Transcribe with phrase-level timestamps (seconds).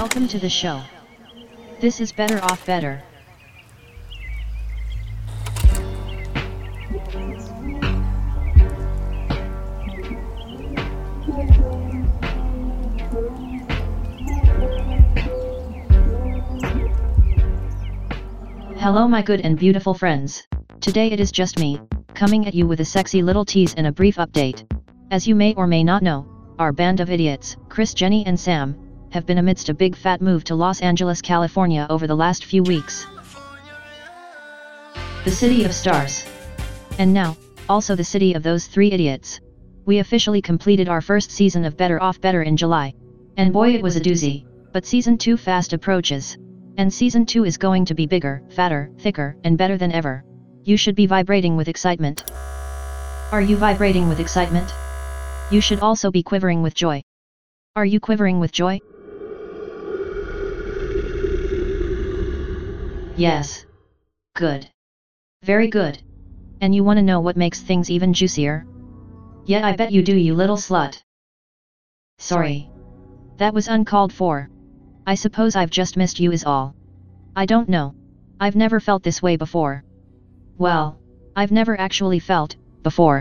[0.00, 0.80] Welcome to the show.
[1.78, 3.02] This is Better Off Better.
[18.78, 20.46] Hello my good and beautiful friends.
[20.80, 21.78] Today it is just me,
[22.14, 24.64] coming at you with a sexy little tease and a brief update.
[25.10, 26.26] As you may or may not know,
[26.58, 30.44] our band of idiots, Chris, Jenny and Sam, have been amidst a big fat move
[30.44, 33.06] to Los Angeles, California over the last few weeks.
[35.24, 36.24] The city of stars.
[36.98, 37.36] And now,
[37.68, 39.40] also the city of those three idiots.
[39.84, 42.94] We officially completed our first season of Better Off Better in July.
[43.36, 46.36] And boy it was a doozy, but season 2 fast approaches.
[46.76, 50.24] And season 2 is going to be bigger, fatter, thicker, and better than ever.
[50.62, 52.30] You should be vibrating with excitement.
[53.32, 54.72] Are you vibrating with excitement?
[55.50, 57.02] You should also be quivering with joy.
[57.76, 58.80] Are you quivering with joy?
[63.20, 63.66] Yes.
[64.34, 64.66] Good.
[65.42, 66.00] Very good.
[66.62, 68.66] And you wanna know what makes things even juicier?
[69.44, 71.02] Yeah, I bet you do, you little slut.
[72.18, 72.70] Sorry.
[73.36, 74.48] That was uncalled for.
[75.06, 76.74] I suppose I've just missed you is all.
[77.36, 77.94] I don't know.
[78.40, 79.84] I've never felt this way before.
[80.56, 80.98] Well,
[81.36, 83.18] I've never actually felt, before.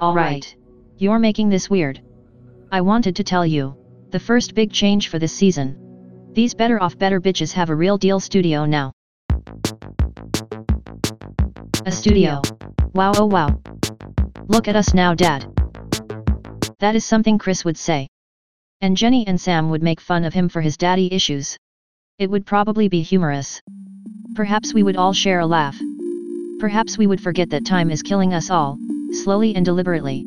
[0.00, 0.54] Alright.
[0.98, 2.00] You're making this weird.
[2.70, 3.76] I wanted to tell you.
[4.10, 5.83] The first big change for this season.
[6.34, 8.90] These better off better bitches have a real deal studio now.
[11.86, 12.42] A studio.
[12.92, 13.60] Wow oh wow.
[14.48, 15.46] Look at us now dad.
[16.80, 18.08] That is something Chris would say.
[18.80, 21.56] And Jenny and Sam would make fun of him for his daddy issues.
[22.18, 23.62] It would probably be humorous.
[24.34, 25.78] Perhaps we would all share a laugh.
[26.58, 28.76] Perhaps we would forget that time is killing us all,
[29.12, 30.26] slowly and deliberately.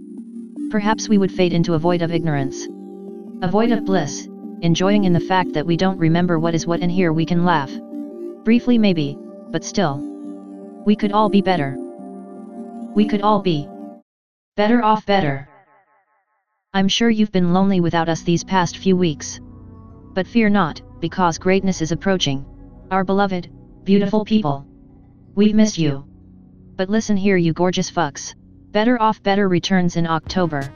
[0.72, 2.66] Perhaps we would fade into a void of ignorance.
[3.42, 4.30] A void of bliss,
[4.62, 7.46] enjoying in the fact that we don't remember what is what and here we can
[7.46, 7.72] laugh.
[8.44, 9.18] Briefly maybe,
[9.52, 9.98] but still.
[10.86, 11.76] We could all be better.
[12.96, 13.68] We could all be
[14.56, 15.48] better off better.
[16.74, 19.40] I'm sure you've been lonely without us these past few weeks.
[20.14, 22.46] But fear not, because greatness is approaching.
[22.90, 23.50] Our beloved,
[23.84, 24.66] beautiful people.
[25.36, 26.06] We've missed you.
[26.76, 28.34] But listen here you gorgeous fucks.
[28.72, 30.72] Better Off Better returns in October.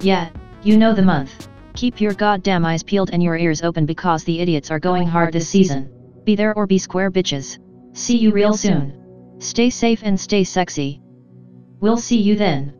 [0.00, 0.30] Yeah,
[0.62, 1.48] you know the month.
[1.76, 5.34] Keep your goddamn eyes peeled and your ears open because the idiots are going hard
[5.34, 5.90] this season.
[6.24, 7.58] Be there or be square bitches.
[7.92, 9.36] See you real soon.
[9.40, 11.02] Stay safe and stay sexy.
[11.78, 12.72] We'll see you then.